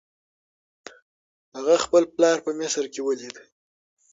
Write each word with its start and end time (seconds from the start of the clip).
هغه 1.55 1.75
خپل 1.83 2.03
پلار 2.15 2.37
په 2.45 2.51
مصر 2.59 2.83
کې 2.93 3.01
ولید. 3.03 3.35